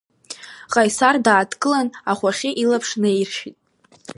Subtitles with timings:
[0.73, 3.57] Ҟаисар дааҭгылан, ахәахьы илаԥш наиршәит…